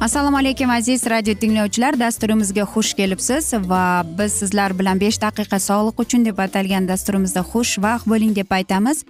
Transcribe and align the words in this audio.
assalomu 0.00 0.36
alaykum 0.36 0.70
aziz 0.70 1.06
radio 1.06 1.34
tinglovchilar. 1.34 1.98
Dasturimizga 2.00 2.62
xush 2.62 2.94
kelibsiz 2.94 3.52
va 3.54 4.04
biz 4.18 4.32
sizlar 4.32 4.78
bilan 4.78 5.00
besh 5.00 5.18
daqiqa 5.20 5.58
sog'liq 5.60 6.00
uchun 6.04 6.24
deb 6.24 6.38
atalgan 6.38 6.88
dasturimizda 6.88 7.40
xushvaqt 7.52 8.08
bo'ling 8.12 8.32
deb 8.36 8.50
aytamiz. 8.50 9.04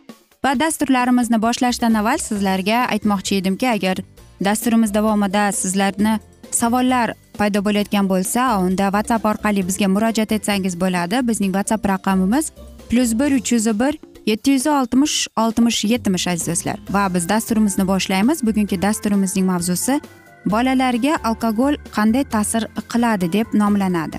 Va 0.44 0.52
dasturlarimizni 0.60 1.38
boshlashdan 1.42 1.94
avval 1.94 2.18
sizlarga 2.18 2.86
aytmoqchi 2.94 3.38
edimki 3.40 3.68
agar 3.68 4.02
dasturimiz 4.44 4.94
davomida 4.94 5.52
sizlarni 5.52 6.18
savollar 6.50 7.14
paydo 7.38 7.64
bo'layotgan 7.66 8.10
bo'lsa 8.12 8.58
unda 8.66 8.90
whatsapp 8.94 9.24
orqali 9.24 9.66
bizga 9.68 9.88
murojaat 9.88 10.32
etsangiz 10.32 10.80
bo'ladi. 10.80 11.26
Bizning 11.28 11.52
whatsapp 11.56 11.86
raqamimiz 11.92 12.52
plyus 12.90 13.12
bir 13.20 13.30
uch 13.38 13.52
yuz 13.52 13.66
bir 13.80 13.94
yetti 14.26 14.50
yuz 14.50 14.66
oltmish 14.66 15.28
oltmish 15.36 15.84
yetmish 15.84 16.26
aziz 16.32 16.48
do'stlar. 16.48 16.78
Va 16.90 17.14
biz 17.14 17.28
dasturimizni 17.28 17.86
boshlaymiz. 17.86 18.42
Bugungi 18.46 18.82
dasturimizning 18.82 19.46
mavzusi 19.46 20.00
bolalarga 20.46 21.18
alkogol 21.24 21.76
qanday 21.96 22.24
ta'sir 22.24 22.66
qiladi 22.92 23.32
deb 23.32 23.46
nomlanadi. 23.52 24.18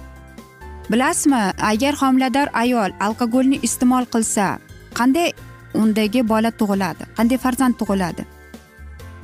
Bilasizmi 0.91 1.41
agar 1.71 1.93
homilador 2.01 2.47
ayol 2.53 2.91
alkogolni 2.99 3.59
iste'mol 3.67 4.05
qilsa 4.13 4.59
qanday 4.99 5.31
undagi 5.73 6.21
bola 6.27 6.51
tug'iladi 6.51 7.03
qanday 7.17 7.37
farzand 7.37 7.75
tug'iladi? 7.79 8.25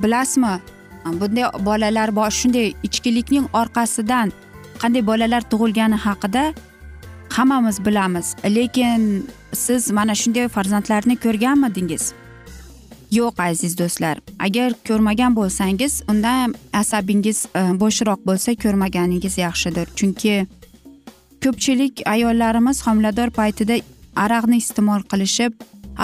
Bilasizmi 0.02 0.54
bunday 1.20 1.46
bolalar 1.68 2.16
bor 2.16 2.30
shunday 2.30 2.74
ichkilikning 2.82 3.46
orqasidan 3.60 4.32
qanday 4.82 5.02
bolalar 5.10 5.42
tug'ilgani 5.52 5.98
haqida 6.06 6.54
hammamiz 7.36 7.86
bilamiz. 7.86 8.36
Lekin 8.44 9.28
siz 9.52 9.90
mana 9.90 10.14
shunday 10.14 10.48
farzandlarni 10.48 11.16
ko'rganmidingiz? 11.24 12.12
Yo'q 13.10 13.42
aziz 13.42 13.78
do'stlar. 13.78 14.18
Agar 14.38 14.72
ko'rmagan 14.88 15.36
bo'lsangiz 15.36 16.02
unda 16.10 16.32
asabingiz 16.72 17.46
e, 17.54 17.60
bo'shroq 17.82 18.20
bo'lsa 18.28 18.54
ko'rmaganingiz 18.64 19.38
yaxshidir. 19.38 19.86
Chunki 19.98 20.46
ko'pchilik 21.44 22.02
ayollarimiz 22.06 22.86
homilador 22.86 23.30
paytida 23.30 23.80
aroqni 24.24 24.56
iste'mol 24.62 25.02
qilishib 25.10 25.52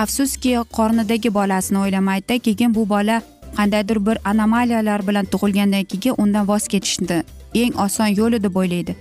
afsuski 0.02 0.56
qornidagi 0.78 1.34
bolasini 1.34 1.78
o'ylamaydida 1.84 2.38
keyin 2.46 2.74
bu 2.74 2.88
bola 2.88 3.22
qandaydir 3.56 4.06
bir 4.06 4.18
anomaliyalar 4.30 5.06
bilan 5.08 5.26
tug'ilgandan 5.32 5.84
keyin 5.84 6.14
undan 6.22 6.48
voz 6.48 6.68
kechishni 6.68 7.22
eng 7.54 7.74
oson 7.86 8.06
yo'li 8.20 8.42
deb 8.42 8.56
o'ylaydi. 8.56 8.96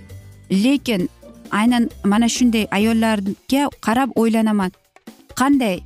Lekin 0.64 1.08
aynan 1.50 1.90
mana 2.04 2.28
shunday 2.28 2.66
ayollarga 2.70 3.62
qarab 3.86 4.10
o'ylanaman. 4.20 4.70
Qanday? 5.40 5.76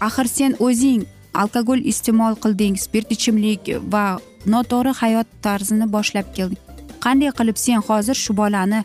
Axir 0.00 0.24
sen 0.24 0.52
o'zing 0.66 1.02
alkogol 1.34 1.80
iste'mol 1.92 2.34
qilding 2.42 2.76
spirt 2.78 3.10
ichimlik 3.16 3.70
va 3.92 4.04
noto'g'ri 4.46 4.92
hayot 5.02 5.28
tarzini 5.42 5.86
boshlab 5.96 6.32
kelding. 6.36 6.62
Qanday 7.04 7.30
qilib 7.38 7.56
sen 7.64 7.82
hozir 7.88 8.14
shu 8.14 8.36
bolani 8.36 8.84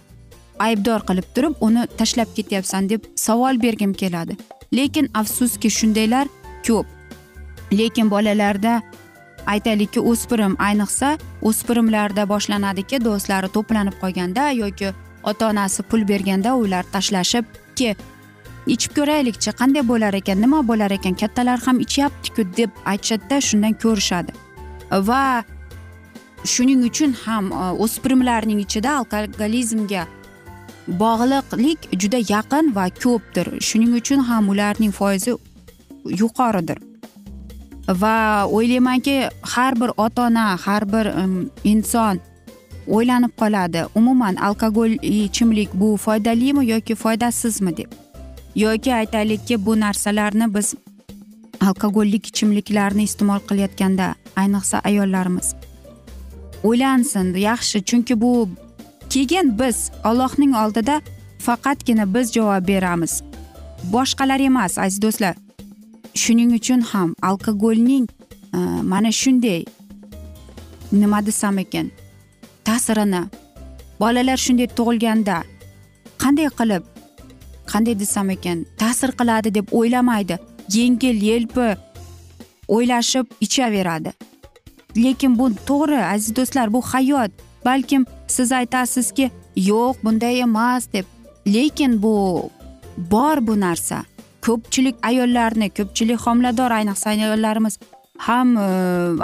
aybdor 0.68 1.06
qilib 1.08 1.28
turib 1.36 1.56
uni 1.68 1.88
tashlab 2.00 2.30
ketyapsan 2.36 2.90
deb 2.90 3.02
savol 3.16 3.62
bergim 3.66 3.94
keladi. 3.94 4.38
Lekin 4.74 5.10
afsuski 5.14 5.70
shundaylar 5.78 6.28
ko'p. 6.68 6.86
Lekin 7.72 8.10
bolalarda 8.10 8.82
aytaylikki 9.54 10.00
o'spirim 10.12 10.56
ayniqsa 10.68 11.18
o'spirimlarda 11.50 12.28
boshlanadiki 12.34 13.02
do'stlari 13.08 13.50
to'planib 13.56 13.96
qolganda 14.02 14.50
yoki 14.62 14.94
ota 15.24 15.50
onasi 15.52 15.84
pul 15.90 16.08
berganda 16.12 16.56
ular 16.64 16.84
tashlashib 16.94 17.46
ke 17.78 17.96
ichib 18.74 18.96
ko'raylikchi 18.98 19.52
qanday 19.60 19.84
bo'lar 19.92 20.14
ekan 20.22 20.42
nima 20.42 20.60
bo'lar 20.70 20.92
ekan 20.98 21.14
kattalar 21.22 21.60
ham 21.66 21.80
ichyaptiku 21.86 22.48
deb 22.58 22.72
aytishadida 22.92 23.42
shundan 23.48 23.74
ko'rishadi. 23.84 24.32
Va 25.10 25.44
shuning 26.54 26.82
uchun 26.90 27.14
ham 27.26 27.52
e, 27.52 27.64
o'spirimlarning 27.84 28.60
ichida 28.66 28.98
alkogolizmga 29.00 30.04
bog'liqlik 30.88 31.90
juda 32.02 32.20
yaqin 32.34 32.76
va 32.78 32.86
ko'pdir. 33.04 33.48
Shuning 33.68 33.94
uchun 34.02 34.20
ham 34.30 34.50
ularning 34.54 34.94
foizi 35.00 35.38
yuqoridir. 36.22 36.78
Va 38.02 38.46
o'ylaymanki 38.58 39.18
har 39.42 39.74
bir 39.82 39.92
ota 39.98 40.28
ona 40.28 40.46
har 40.66 40.84
bir 40.94 41.06
inson 41.64 42.22
o'ylanib 42.88 43.34
qoladi. 43.42 43.86
Umuman 43.96 44.36
alkogol 44.36 44.98
ichimlik 45.02 45.70
bu 45.74 45.98
foydalimi 45.98 46.66
yoki 46.70 46.96
foydasizmi 46.96 47.78
deb. 47.78 48.05
Yoki 48.56 48.94
aytaylikki 48.94 49.66
bu 49.66 49.80
narsalarni 49.80 50.56
biz 50.56 50.74
alkogollik 51.62 52.28
ichimliklarni 52.28 53.04
iste'mol 53.04 53.40
qilayotganda 53.50 54.16
ayniqsa 54.36 54.80
ayollarimiz. 54.80 55.56
O'ylansin 56.64 57.34
yaxshi 57.36 57.84
chunki 57.84 58.22
bu 58.22 58.50
keyin 59.10 59.60
biz 59.60 59.92
ollohning 60.06 60.56
oldida 60.56 61.02
faqatgina 61.40 62.14
biz 62.14 62.34
javob 62.34 62.68
beramiz. 62.68 63.24
Boshqalar 63.94 64.40
emas 64.40 64.78
aziz 64.78 65.02
do'stlar. 65.02 65.36
Shuning 66.14 66.52
uchun 66.56 66.82
ham 66.82 67.16
alkogolning 67.22 68.08
e, 68.54 68.58
mana 68.92 69.12
shunday 69.12 69.66
nima 70.92 71.26
desam 71.26 71.58
ekan 71.58 71.92
ta'sirini 72.64 73.24
bolalar 74.00 74.38
shunday 74.46 74.68
tug'ilganda 74.78 75.38
qanday 76.24 76.50
qilib 76.60 76.95
qanday 77.72 78.00
desam 78.00 78.30
ekan 78.30 78.66
ta'sir 78.82 79.12
qiladi 79.20 79.54
deb 79.58 79.68
o'ylamaydi. 79.72 80.40
Yengil 80.78 81.22
yelpi 81.30 81.68
o'ylashib 82.68 83.26
ichaveradi. 83.46 84.14
Lekin 85.04 85.40
bu 85.40 85.50
to'g'ri 85.70 86.04
aziz 86.14 86.36
do'stlar 86.36 86.74
bu 86.74 86.82
hayot. 86.82 87.32
Balkim 87.66 88.06
siz 88.28 88.52
aytasizki 88.52 89.32
yo'q 89.56 89.96
bunday 90.04 90.40
emas 90.42 90.94
deb. 90.94 91.06
Lekin 91.48 92.02
bu 92.04 92.16
bor 92.98 93.48
bu 93.48 93.60
narsa. 93.60 94.04
Ko'pchilik 94.42 94.96
ayollarni 95.04 95.70
ko'pchilik 95.70 96.20
homilador 96.26 96.72
ayniqsa 96.72 97.10
ayollarimiz 97.10 97.80
ham 98.18 98.58
e, 98.58 98.68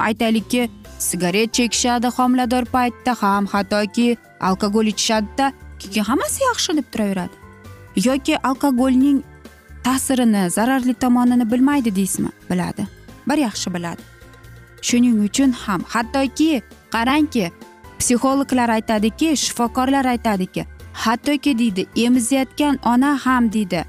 aytaylikki 0.08 0.70
sigaret 1.00 1.54
chekishadi 1.54 2.08
homilador 2.18 2.66
paytda 2.66 3.16
ham 3.22 3.46
hattoki 3.54 4.18
alkogol 4.40 4.86
ichishadida 4.94 5.54
keyin 5.80 6.04
hammasi 6.04 6.44
yaxshi 6.44 6.78
deb 6.78 6.88
turaveradi. 6.94 7.41
Yoki 7.96 8.38
alkogolning 8.48 9.24
ta'sirini 9.84 10.50
zararli 10.50 10.94
tomonini 10.94 11.52
bilmaydi 11.52 11.96
deysizmi? 11.96 12.30
Biladi. 12.50 12.88
Bir 13.30 13.38
yaxshi 13.38 13.74
biladi. 13.74 14.02
Shuning 14.82 15.26
uchun 15.26 15.52
ham 15.52 15.82
hattoki 15.88 16.62
qarangki 16.92 17.52
psixologlar 18.00 18.70
aytadiki 18.70 19.38
shifokorlar 19.38 20.06
aytadiki 20.06 20.66
hattoki 20.94 21.58
deydi 21.60 21.86
emizayotgan 21.96 22.80
ona 22.86 23.26
ham 23.26 23.54
deydi 23.54 23.86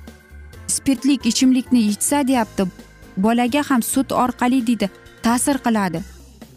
spirtlik 0.66 1.26
ichimlikni 1.26 1.80
ichsa 1.80 2.28
deyapti. 2.28 2.64
Bolaga 3.16 3.62
ham 3.68 3.82
sut 3.82 4.12
orqali 4.12 4.66
deydi 4.66 4.90
ta'sir 5.22 5.58
qiladi. 5.64 6.02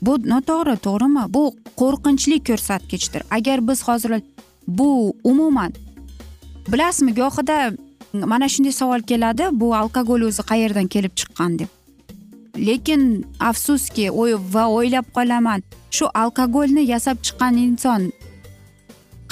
Bu 0.02 0.14
noto'g'ri 0.32 0.76
to'g'rimi? 0.86 1.24
Bu 1.34 1.44
qo'rqinchli 1.82 2.44
ko'rsatkichdir 2.48 3.22
agar 3.32 3.68
biz 3.68 3.84
hozir 3.88 4.22
bu 4.68 5.14
umuman 5.24 5.74
bilasizmi 6.72 7.14
gohida 7.22 7.58
mana 8.14 8.48
shunday 8.50 8.72
savol 8.72 9.02
keladi 9.12 9.46
bu 9.52 9.76
alkogol 9.76 10.22
o'zi 10.30 10.44
qayerdan 10.52 10.88
kelib 10.94 11.14
chiqqan 11.20 11.60
deb. 11.60 11.70
Lekin 12.68 13.02
afsuski 13.40 14.06
va 14.54 14.64
o'ylab 14.78 15.08
qolaman 15.18 15.60
shu 15.96 16.06
alkogolni 16.22 16.84
yasab 16.94 17.18
chiqqan 17.26 17.56
inson 17.66 18.02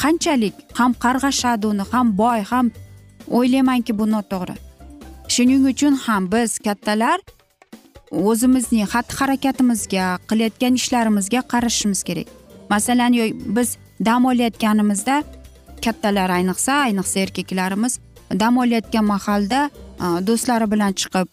qanchalik 0.02 0.56
ham 0.80 0.92
qarg'ashadi 1.04 1.66
uni 1.72 1.86
ham 1.92 2.08
boy 2.22 2.40
ham 2.52 2.72
o'ylaymanki 3.38 3.94
bu 4.00 4.06
noto'g'ri. 4.16 4.56
Shuning 5.34 5.64
uchun 5.72 5.94
ham 6.06 6.24
biz 6.34 6.52
kattalar 6.66 7.20
o'zimizning 8.30 8.88
xatti 8.94 9.14
harakatimizga 9.20 10.06
qilayotgan 10.30 10.74
ishlarimizga 10.80 11.42
qarashimiz 11.52 12.02
kerak. 12.08 12.28
Masalan 12.74 13.14
biz 13.58 13.70
dam 14.08 14.26
olayotganimizda 14.32 15.16
kattalar 15.86 16.30
ayniqsa 16.38 16.74
ayniqsa 16.88 17.20
erkaklarimiz 17.26 18.00
dam 18.40 18.58
olayotgan 18.58 19.06
mahalda 19.14 19.60
e, 20.06 20.06
do'stlari 20.28 20.72
bilan 20.72 20.94
chiqib 21.02 21.28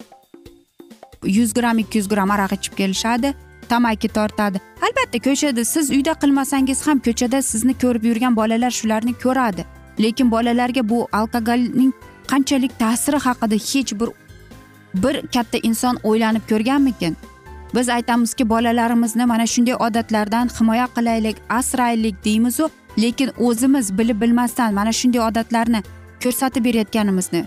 yuz 1.39 1.55
gramm 1.55 1.79
ikki 1.79 1.99
yuz 1.99 2.09
gramm 2.09 2.31
aroq 2.31 2.53
ichib 2.59 2.75
kelishadi 2.81 3.35
tamaki 3.69 4.09
tortadi. 4.09 4.61
Albatta 4.87 5.19
ko'chada 5.27 5.65
siz 5.65 5.91
uyda 5.91 6.13
qilmasangiz 6.23 6.87
ham 6.87 6.99
ko'chada 7.07 7.43
sizni 7.43 7.75
ko'rib 7.83 8.05
yurgan 8.11 8.37
bolalar 8.37 8.71
shularni 8.71 9.15
ko'radi. 9.25 9.65
Lekin 10.03 10.31
bolalarga 10.31 10.89
bu 10.89 11.09
alkogolning 11.13 11.93
qanchalik 12.31 12.73
ta'siri 12.83 13.19
haqida 13.27 13.57
hech 13.71 13.93
bir 14.01 14.09
bir 15.03 15.15
katta 15.35 15.59
inson 15.69 15.97
o'ylanib 16.11 16.45
ko'rganmikin? 16.51 17.17
Biz 17.75 17.89
aytamizki 17.89 18.49
bolalarimizni 18.49 19.27
mana 19.27 19.47
shunday 19.47 19.75
odatlardan 19.87 20.47
himoya 20.59 20.87
qilaylik 20.97 21.37
asraylik 21.49 22.25
deymizu. 22.25 22.71
Lekin 23.03 23.31
o'zimiz 23.47 23.99
bilib 23.99 24.21
bilmasdan 24.21 24.75
mana 24.75 24.93
shunday 24.93 25.23
odatlarni 25.29 25.81
ko'rsatib 26.23 26.65
berayotganimizni 26.65 27.43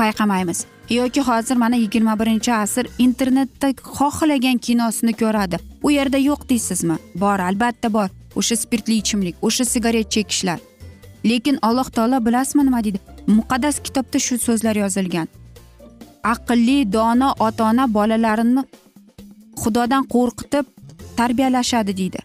payqamaymiz. 0.00 0.64
Yoki 0.90 1.20
hozir 1.20 1.56
mana 1.56 1.76
yigirma 1.76 2.14
birinchi 2.20 2.52
asr 2.54 2.86
internetda 2.98 3.68
xohlagan 3.98 4.58
kinosini 4.58 5.12
ko'radi. 5.12 5.56
U 5.82 5.90
yerda 5.90 6.18
yo'q 6.18 6.48
deysizmi? 6.48 6.96
Bor 7.14 7.38
albatta 7.48 7.92
bor. 7.92 8.08
O'sha 8.36 8.56
spirtli 8.56 8.94
ichimlik 9.02 9.36
o'sha 9.42 9.64
sigaret 9.64 10.10
chekishlar. 10.10 10.58
Lekin 11.24 11.58
alloh 11.62 11.88
taolo 11.96 12.24
bilasizmi 12.26 12.64
nima 12.64 12.84
deydi? 12.84 13.00
Muqaddas 13.26 13.76
kitobda 13.86 14.18
shu 14.26 14.38
so'zlar 14.46 14.76
yozilgan. 14.76 15.28
Aqlli 16.32 16.92
dono 16.92 17.34
ota 17.46 17.64
ona 17.70 17.84
bolalarini 17.94 18.62
xudodan 19.62 20.04
qo'rqitib 20.14 20.64
tarbiyalashadi 21.18 21.96
deydi. 22.00 22.20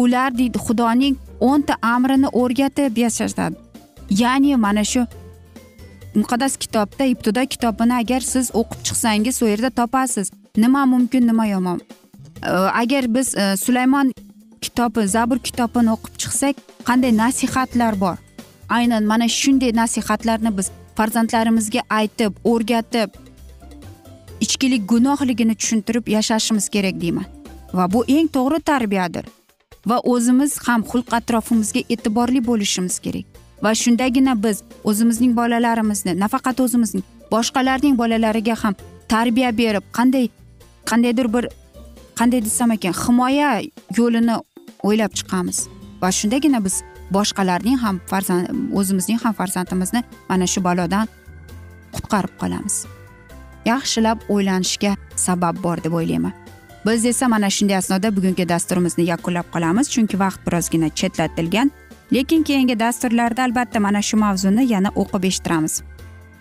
Ular 0.00 0.30
deydi 0.38 0.58
xudoning 0.66 1.16
o'nta 1.40 1.74
amrini 1.82 2.28
o'rgatib 2.32 2.96
yashashadi 2.96 3.56
ya'ni 4.10 4.56
mana 4.56 4.84
shu 4.84 5.06
muqaddas 6.14 6.56
kitobda 6.56 7.04
ibtido 7.04 7.46
kitobini 7.46 7.94
agar 7.94 8.20
siz 8.20 8.50
o'qib 8.54 8.80
chiqsangiz 8.86 9.42
u 9.42 9.46
yerda 9.48 9.70
topasiz. 9.70 10.30
Nima 10.56 10.86
mumkin 10.86 11.26
nima 11.26 11.46
yomon. 11.46 11.80
Agar 12.82 13.14
biz 13.14 13.34
e, 13.36 13.56
sulaymon 13.56 14.12
kitobi 14.60 15.08
zabur 15.08 15.38
kitobini 15.38 15.90
o'qib 15.96 16.14
chiqsak 16.22 16.56
qanday 16.84 17.16
nasihatlar 17.16 18.00
bor? 18.00 18.16
Aynan 18.68 19.04
mana 19.04 19.28
shunday 19.28 19.72
nasihatlarni 19.74 20.56
biz 20.58 20.70
farzandlarimizga 20.96 21.82
aytib 21.90 22.32
o'rgatib 22.44 23.10
ichkilik 24.40 24.88
gunohligini 24.88 25.54
tushuntirib 25.54 26.08
yashashimiz 26.08 26.68
kerak 26.68 27.00
deyman. 27.00 27.26
Va 27.74 27.92
bu 27.92 28.04
eng 28.08 28.28
to'g'ri 28.36 28.60
tarbiyadir. 28.60 29.24
Va 29.86 29.98
o'zimiz 30.12 30.58
ham 30.66 30.84
xulq 30.90 31.08
atrofimizga 31.18 31.82
e'tiborli 31.94 32.40
bo'lishimiz 32.48 32.98
kerak. 33.04 33.26
Va 33.64 33.72
shundagina 33.82 34.34
biz 34.44 34.62
o'zimizning 34.90 35.32
bolalarimizni 35.40 36.12
nafaqat 36.22 36.60
o'zimizning 36.64 37.04
boshqalarning 37.34 37.94
bolalariga 38.00 38.56
ham 38.62 38.74
tarbiya 39.08 39.50
berib 39.60 39.84
qanday 39.98 40.26
qandaydir 40.90 41.28
bir 41.34 41.44
qanday 42.18 42.40
desam 42.48 42.70
ekan 42.76 42.94
himoya 43.02 43.50
yo'lini 43.98 44.36
o'ylab 44.86 45.12
chiqamiz. 45.18 45.58
Va 46.02 46.10
shundagina 46.18 46.64
biz 46.66 46.82
boshqalarning 47.16 47.78
ham 47.84 48.00
farzand 48.10 48.44
o'zimizning 48.78 49.18
ham 49.24 49.34
farzandimizni 49.40 50.00
mana 50.28 50.46
shu 50.52 50.60
balodan 50.68 51.06
qutqarib 51.94 52.34
qolamiz. 52.40 52.76
Yaxshilab 53.72 54.18
o'ylanishga 54.34 54.96
sabab 55.26 55.62
bor 55.64 55.78
deb 55.84 55.92
o'ylayman. 56.00 56.43
Biz 56.86 57.04
esa 57.04 57.28
mana 57.28 57.50
shunday 57.50 57.76
asnoda 57.76 58.16
bugungi 58.16 58.48
dasturimizni 58.48 59.04
yakunlab 59.04 59.46
qolamiz 59.54 59.90
chunki 59.94 60.18
vaqt 60.18 60.40
birozgina 60.46 60.88
chetlatilgan. 60.88 61.70
Lekin 62.12 62.42
keyingi 62.42 62.80
dasturlarda 62.80 63.42
albatta 63.42 63.80
mana 63.80 64.02
shu 64.02 64.16
mavzuni 64.16 64.72
yana 64.72 64.88
o'qib 64.88 65.24
eshittiramiz. 65.24 65.82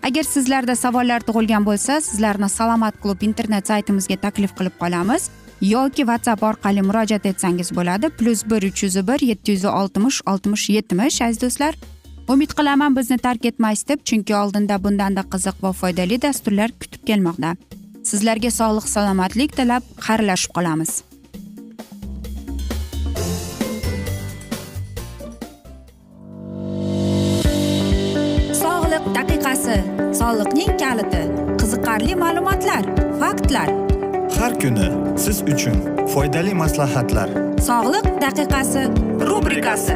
Agar 0.04 0.24
sizlarda 0.24 0.76
savollar 0.76 1.22
tug'ilgan 1.28 1.66
bo'lsa 1.66 2.02
sizlarni 2.02 2.50
salomat 2.50 2.96
klub 3.04 3.22
internet 3.22 3.68
saytimizga 3.68 4.18
taklif 4.26 4.52
qilib 4.58 4.76
qolamiz 4.82 5.30
yoki 5.62 6.04
whatsapp 6.10 6.44
orqali 6.44 6.82
murojaat 6.82 7.26
etsangiz 7.26 7.72
bo'ladi. 7.78 8.10
Plyus 8.10 8.46
bir 8.52 8.64
uch 8.70 8.84
yuz 8.84 8.96
bir 9.08 9.20
yetti 9.30 9.52
yuz 9.52 9.66
oltmish 9.66 10.22
oltmish 10.32 10.70
yetmish 10.70 11.22
aziz 11.22 11.42
do'stlar. 11.42 11.74
Umid 12.28 12.52
qilaman 12.58 12.96
bizni 12.96 13.18
tark 13.18 13.46
etmaysiz 13.46 13.88
deb 13.88 14.00
chunki 14.10 14.36
oldinda 14.36 14.84
bundanda 14.84 15.22
qiziq 15.34 15.64
va 15.64 15.72
foydali 15.72 16.22
dasturlar 16.22 16.72
kutib 16.82 17.08
kelmoqda. 17.08 17.56
Sizlarga 18.10 18.52
sog'lik 18.60 18.88
salomatlik 18.96 19.56
tilab 19.58 19.84
xayrlashib 20.06 20.52
qolamiz. 20.58 20.92
Sog'liq 28.64 29.06
daqiqasi 29.18 29.78
soliqning 30.20 30.74
kaliti 30.84 31.24
qiziqarli 31.62 32.14
ma'lumotlar 32.24 32.84
faktlar. 33.22 33.70
Har 34.40 34.54
kuni 34.62 34.88
siz 35.24 35.38
uchun 35.54 35.78
foydali 36.14 36.54
maslahatlar. 36.64 37.30
Sog'liq 37.70 38.08
daqiqasi 38.26 38.84
rubrikasi 39.30 39.96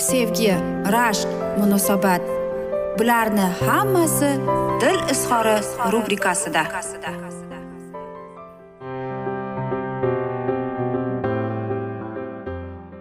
sevgi 0.00 0.54
rashq 0.92 1.28
munosabat. 1.58 2.20
Bularni 2.98 3.46
hammasi 3.66 4.30
dil 4.80 4.98
izhori 5.12 5.56
rubrikasida. 5.92 6.62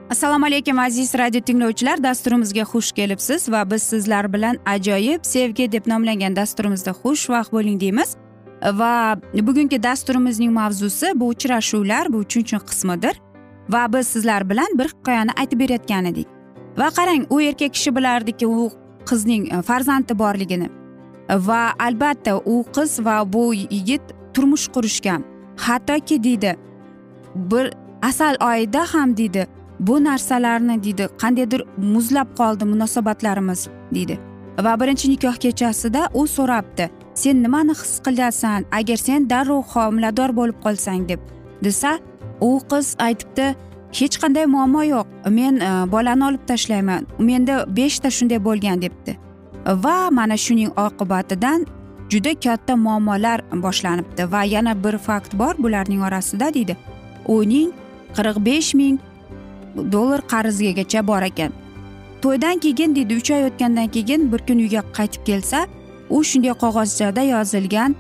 Assalomu 0.10 0.46
alaykum 0.46 0.80
aziz 0.80 1.16
radio 1.16 1.42
tinglovchilar. 1.42 2.04
Dasturimizga 2.04 2.62
xush 2.62 2.92
kelibsiz 2.92 3.50
va 3.52 3.72
biz 3.72 3.84
sizlar 3.84 4.34
bilan 4.34 4.58
ajoyib 4.66 5.24
sevgi 5.24 5.72
deb 5.72 5.88
nomlangan 5.88 6.36
dasturimizda 6.36 6.92
xushvaqt 6.92 7.52
bo'ling 7.52 7.82
deymiz. 7.82 8.16
Va 8.64 9.16
bugungi 9.34 9.84
dasturimizning 9.84 10.52
mavzusi 10.52 11.12
bu 11.16 11.28
uchrashuvlar 11.28 12.14
bu 12.14 12.18
uchinchi 12.18 12.58
qismidir. 12.70 13.22
Va 13.70 13.94
biz 13.94 14.08
sizlar 14.08 14.50
bilan 14.50 14.78
bir 14.80 14.88
hikoyani 14.88 15.32
aytib 15.40 15.60
berayotgan 15.60 16.06
edik. 16.06 16.39
Va 16.80 16.88
qarang 16.98 17.26
u 17.30 17.42
erkak 17.42 17.74
kishi 17.74 17.96
bilardiki 17.96 18.48
u 18.48 18.70
qizning 19.10 19.50
e, 19.54 19.62
farzandi 19.70 20.20
borligini. 20.24 20.70
Va 21.48 21.62
albatta 21.86 22.38
u 22.54 22.64
qiz 22.76 23.00
va 23.06 23.18
bu 23.34 23.44
yigit 23.54 24.02
turmush 24.34 24.68
qurishgan. 24.76 25.24
Hattoki 25.66 26.24
deydi 26.24 26.56
bir 27.36 27.74
asal 28.02 28.36
oyida 28.50 28.86
ham 28.94 29.18
deydi 29.18 29.48
bu 29.80 30.04
narsalarni 30.04 30.84
deydi 30.84 31.10
qandaydir 31.22 31.64
muzlab 31.78 32.30
qoldi 32.40 32.66
munosabatlarimiz 32.66 33.68
deydi. 33.94 34.20
Va 34.66 34.80
birinchi 34.80 35.10
nikoh 35.10 35.36
kechasida 35.44 36.10
u 36.14 36.28
so'rabdi 36.28 36.90
sen 37.14 37.44
nimani 37.44 37.74
his 37.82 37.94
qilasan 38.06 38.66
agar 38.80 38.98
sen 38.98 39.30
darrov 39.30 39.64
homilador 39.74 40.36
bo'lib 40.40 40.58
qolsang 40.66 41.10
deb. 41.10 41.20
Desa 41.64 42.00
u 42.42 42.60
qiz 42.72 42.96
aytibdi 43.08 43.56
hech 43.92 44.20
qanday 44.22 44.46
muammo 44.46 44.84
yo'q. 44.84 45.08
Men 45.30 45.60
e, 45.60 45.92
bolani 45.92 46.24
olib 46.26 46.48
tashlayman. 46.48 47.08
Menda 47.20 47.66
beshta 47.68 48.10
shunday 48.12 48.40
bo'lgan 48.44 48.82
debdi. 48.82 49.18
Va 49.66 50.10
mana 50.12 50.38
shuning 50.38 50.72
oqibatidan 50.86 51.66
juda 52.10 52.34
katta 52.40 52.76
muammolar 52.76 53.42
boshlanibdi 53.66 54.32
va 54.32 54.44
yana 54.44 54.84
bir 54.84 54.98
fakt 54.98 55.34
bor 55.40 55.54
bularning 55.58 56.02
orasida 56.02 56.54
deydi. 56.54 56.78
Uning 57.28 57.72
qirq 58.16 58.46
besh 58.46 58.74
ming 58.74 59.00
dollar 59.92 60.22
qarzigacha 60.22 61.08
bor 61.08 61.22
ekan. 61.22 61.52
To'ydan 62.22 62.60
keyin 62.60 62.96
deydi 62.96 63.16
uch 63.16 63.32
oy 63.32 63.44
o'tgandan 63.50 63.88
keyin 63.88 64.32
bir 64.32 64.42
kun 64.48 64.60
uyga 64.66 64.82
qaytib 64.98 65.24
kelsa 65.26 65.68
u 66.10 66.24
shunday 66.24 66.54
qog'ozchada 66.64 67.22
yozilgan 67.34 67.96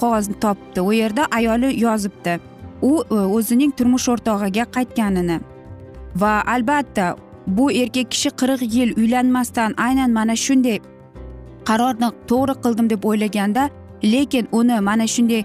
qog'ozni 0.00 0.36
topdi. 0.40 0.80
U 0.80 0.92
yerda 0.92 1.26
ayoli 1.30 1.80
yozibdi. 1.80 2.40
U 2.82 2.92
e, 3.10 3.14
o'zining 3.14 3.72
turmush 3.76 4.08
o'rtog'iga 4.08 4.64
qaytganini. 4.76 5.40
Va 6.16 6.42
albatta 6.54 7.16
bu 7.46 7.70
erkak 7.72 8.10
kishi 8.10 8.30
qirq 8.40 8.62
yil 8.76 8.94
uylanmasdan 8.96 9.74
aynan 9.86 10.10
mana 10.10 10.36
shunday 10.36 10.78
qarorni 11.68 12.08
to'g'ri 12.30 12.54
qildim 12.64 12.90
deb 12.90 13.04
o'ylaganda 13.10 13.70
lekin 14.12 14.48
uni 14.52 14.80
mana 14.80 15.06
shunday 15.14 15.44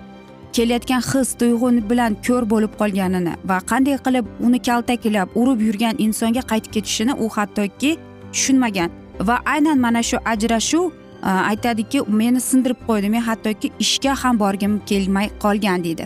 kelayotgan 0.56 1.02
his 1.10 1.30
tuyg'u 1.42 1.70
bilan 1.90 2.16
ko'r 2.28 2.44
bo'lib 2.54 2.74
qolganini 2.82 3.34
va 3.50 3.58
qanday 3.72 3.98
qilib 4.06 4.26
uni 4.46 4.60
kaltaklab 4.68 5.28
urib 5.42 5.60
yurgan 5.68 5.96
insonga 6.06 6.42
qaytib 6.52 6.72
ketishini 6.76 7.14
u 7.24 7.30
hattoki 7.36 7.92
tushunmagan. 8.34 8.90
Va 9.28 9.36
aynan 9.54 9.78
mana 9.86 10.02
shu 10.10 10.18
ajrashuv 10.34 10.86
e, 10.90 11.30
aytadiki 11.52 12.00
meni 12.22 12.42
sindirib 12.50 12.80
qo'ydi 12.88 13.10
men 13.16 13.24
hattoki 13.30 13.72
ishga 13.86 14.14
ham 14.24 14.40
borgim 14.44 14.74
kelmay 14.90 15.28
qolgan 15.44 15.84
deydi. 15.84 16.06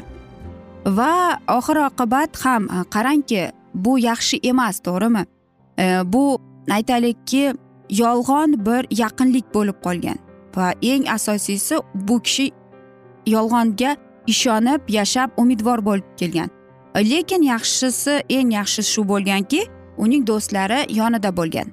Va 0.85 1.39
oxir 1.49 1.77
oqibat 1.89 2.45
ham 2.45 2.63
e, 2.69 2.83
qarangki 2.93 3.51
bu 3.73 3.99
yaxshi 3.99 4.39
emas 4.43 4.79
to'g'rimi? 4.79 5.25
E, 5.79 6.01
bu 6.13 6.39
aytaylikki 6.71 7.53
yolg'on 7.89 8.65
bir 8.65 8.87
yaqinlik 8.91 9.53
bo'lib 9.53 9.77
qolgan 9.85 10.17
va 10.55 10.73
eng 10.81 11.07
asosiysi 11.09 11.75
bu 11.93 12.19
kishi 12.19 12.51
yolg'onga 13.27 13.95
ishonib 14.27 14.81
yashab 14.89 15.29
umidvor 15.37 15.85
bo'lib 15.85 16.05
kelgan. 16.17 16.49
E, 16.95 17.09
lekin 17.09 17.41
yaxshisi 17.41 18.21
eng 18.29 18.51
yaxshisi 18.51 18.91
shu 18.93 19.07
bo'lganki 19.07 19.61
uning 19.97 20.27
do'stlari 20.27 20.79
yonida 20.99 21.37
bo'lgan. 21.37 21.67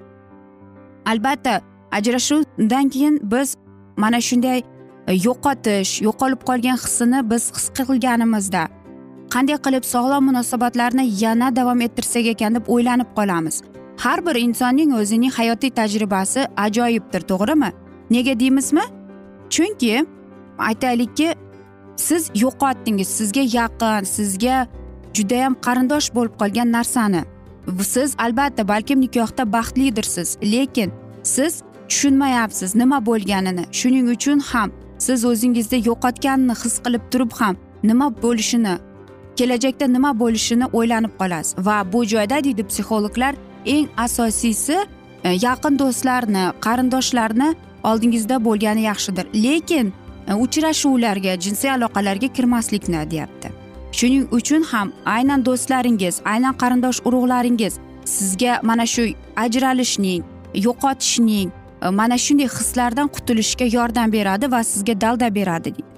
Albatta 1.07 1.61
ajrashuvdan 1.93 2.89
keyin 2.89 3.21
biz 3.23 3.57
mana 3.97 4.21
shunday 4.21 4.63
e, 5.07 5.13
yo'qotish 5.13 6.03
yo'qolib 6.03 6.41
qolgan 6.49 6.77
hissini 6.85 7.31
biz 7.31 7.53
his 7.55 7.67
qilganimizda 7.77 8.69
qanday 9.33 9.57
qilib 9.65 9.85
sog'lom 9.85 10.25
munosabatlarni 10.29 11.05
yana 11.25 11.49
davom 11.57 11.81
ettirsak 11.87 12.27
ekan 12.35 12.55
deb 12.55 12.67
o'ylanib 12.75 13.11
qolamiz. 13.19 13.63
Har 14.03 14.27
bir 14.27 14.37
insonning 14.47 14.91
o'zining 15.01 15.33
hayotiy 15.39 15.71
tajribasi 15.79 16.41
ajoyibdir 16.65 17.23
to'g'rimi? 17.31 17.71
Nega 18.11 18.35
deymizmi? 18.41 18.85
Chunki 19.55 20.07
aytaylikki 20.59 21.35
siz 21.97 22.31
yo'qotdingiz 22.35 23.09
sizga 23.19 23.45
yaqin 23.59 24.05
sizga 24.17 24.57
judayam 25.17 25.55
qarindosh 25.67 26.09
bo'lib 26.17 26.35
qolgan 26.41 26.73
narsani. 26.77 27.23
Siz 27.95 28.15
albatta 28.19 28.69
balkim 28.69 29.01
nikohda 29.01 29.53
baxtlidirsiz 29.53 30.29
lekin 30.53 30.91
siz 31.23 31.63
tushunmayapsiz 31.89 32.75
nima 32.75 33.07
bo'lganini. 33.07 33.65
Shuning 33.79 34.07
uchun 34.15 34.39
ham 34.51 34.69
siz 34.99 35.25
o'zingizda 35.25 35.77
yo'qotganini 35.89 36.55
his 36.63 36.75
qilib 36.85 37.05
turib 37.13 37.33
ham 37.41 37.55
nima 37.83 38.07
bo'lishini 38.23 38.75
kelajakda 39.43 39.87
nima 39.91 40.13
bo'lishini 40.23 40.67
o'ylanib 40.79 41.15
qolasiz. 41.21 41.55
Va 41.67 41.83
bu 41.93 42.05
joyda 42.13 42.39
deydi 42.45 42.63
psixologlar 42.71 43.35
eng 43.75 43.89
asosiysi 43.97 44.77
e, 45.25 45.31
yaqin 45.47 45.79
do'stlarni 45.83 46.45
qarindoshlarni 46.67 47.49
oldingizda 47.91 48.37
bo'lgani 48.47 48.83
yaxshidir. 48.91 49.27
Lekin 49.45 49.93
e, 50.29 50.35
uchrashuvlarga 50.45 51.35
jinsiy 51.45 51.71
aloqalarga 51.77 52.29
kirmaslikni 52.37 53.11
deyapti. 53.11 53.49
Shuning 53.99 54.25
uchun 54.39 54.63
ham 54.73 54.93
aynan 55.17 55.45
do'stlaringiz 55.49 56.21
aynan 56.33 56.55
qarindosh 56.63 57.01
urug'laringiz 57.09 57.75
sizga 58.05 58.61
mana 58.63 58.87
shu 58.95 59.05
ajralishning 59.45 60.23
yo'qotishning 60.67 61.49
e, 61.83 61.89
mana 62.01 62.19
shunday 62.27 62.49
hislardan 62.59 63.09
qutulishga 63.17 63.67
yordam 63.77 64.13
beradi 64.13 64.53
va 64.55 64.61
sizga 64.73 65.01
dalda 65.01 65.35
beradi 65.35 65.92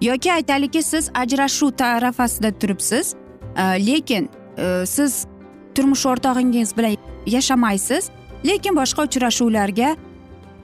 yoki 0.00 0.32
aytaylikki 0.32 0.82
siz 0.82 1.10
ajrashuv 1.14 1.70
tarafasida 1.70 2.50
turibsiz 2.58 3.14
e, 3.56 3.62
lekin 3.62 4.30
e, 4.58 4.86
siz 4.86 5.26
turmush 5.74 6.06
o'rtog'ingiz 6.06 6.76
bilan 6.76 6.96
yashamaysiz 7.26 8.10
lekin 8.44 8.76
boshqa 8.76 9.02
uchrashuvlarga 9.02 9.96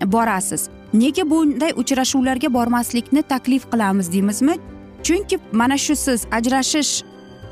borasiz. 0.05 0.69
Nega 0.95 1.31
bunday 1.31 1.73
uchrashuvlarga 1.76 2.52
bormaslikni 2.55 3.23
taklif 3.23 3.71
qilamiz 3.71 4.12
deymizmi? 4.12 4.55
Chunki 5.02 5.38
mana 5.52 5.78
shu 5.78 5.97
siz 5.97 6.26
ajrashish 6.33 7.02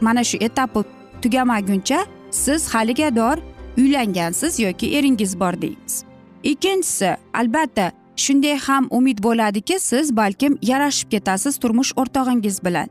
mana 0.01 0.25
shu 0.25 0.39
etapi 0.41 0.81
tugamaguncha 1.23 2.07
siz 2.31 2.75
haligador 2.75 3.37
uylangansiz 3.79 4.61
yoki 4.61 4.97
eringiz 4.99 5.41
bor 5.41 5.61
deymiz. 5.63 6.05
Ikkinchisi 6.43 7.17
albatta 7.35 7.93
shunday 8.17 8.59
ham 8.59 8.89
umid 8.91 9.23
bo'ladiki 9.23 9.81
siz 9.81 10.17
balkim 10.17 10.59
yarashib 10.63 11.11
ketasiz 11.11 11.59
turmush 11.59 11.93
o'rtog'ingiz 11.97 12.65
bilan. 12.65 12.89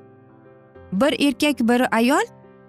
Bir 0.91 1.27
erkak 1.27 1.59
bir 1.59 1.95
ayol 1.95 2.25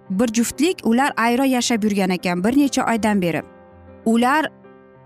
bir 0.09 0.27
juftlik 0.27 0.77
ular 0.83 1.13
ayro 1.17 1.43
yashab 1.43 1.83
yurgan 1.83 2.09
ekan 2.09 2.43
bir 2.43 2.57
necha 2.57 2.85
oydan 2.91 3.21
beri. 3.21 3.43
Ular 4.05 4.51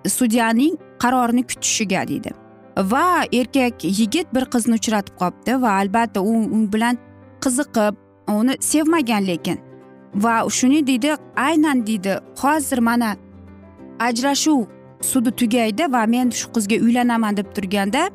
sudyaning 0.08 0.78
qarorini 1.00 1.44
kutishiga 1.44 2.08
deydi. 2.08 2.32
Va 2.78 3.24
erkak 3.34 3.84
yigit 3.84 4.34
bir 4.34 4.46
qizni 4.46 4.76
uchratib 4.76 5.16
qolibdi 5.20 5.62
va 5.62 5.72
albatta 5.72 6.22
u 6.22 6.36
u 6.44 6.74
bilan 6.74 6.98
qiziqib 7.42 7.96
uni 8.28 8.56
sevmagan 8.60 9.28
lekin. 9.28 9.60
Va 10.16 10.50
shuni 10.50 10.88
deydi 10.88 11.16
aynan 11.36 11.88
deydi 11.88 12.20
hozir 12.42 12.78
mana 12.78 13.16
ajrashuv 14.00 14.79
sudi 15.02 15.32
tugaydi 15.32 15.92
va 15.92 16.06
men 16.06 16.32
shu 16.32 16.52
qizga 16.56 16.78
uylanaman 16.86 17.38
deb 17.38 17.54
turganda 17.56 18.10